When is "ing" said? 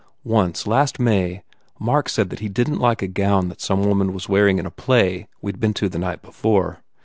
4.47-4.57